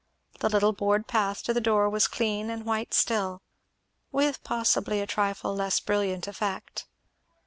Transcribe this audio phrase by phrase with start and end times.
[0.39, 3.43] The little board path to the door was clean and white still,
[4.11, 6.87] with possibly a trifle less brilliant effect.